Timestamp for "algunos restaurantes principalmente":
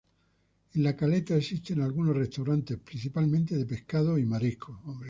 1.79-3.55